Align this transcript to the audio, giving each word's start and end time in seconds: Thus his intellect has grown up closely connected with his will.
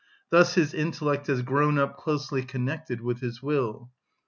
Thus 0.31 0.55
his 0.55 0.73
intellect 0.73 1.27
has 1.27 1.43
grown 1.43 1.77
up 1.77 1.95
closely 1.95 2.41
connected 2.41 3.01
with 3.01 3.19
his 3.19 3.43
will. 3.43 3.91